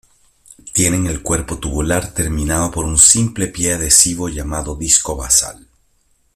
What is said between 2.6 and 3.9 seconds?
por un simple pie